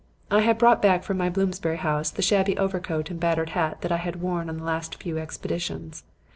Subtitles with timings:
[0.31, 3.91] "I had brought back from my Bloomsbury house the shabby overcoat and battered hat that
[3.91, 6.03] I had worn on the last few expeditions.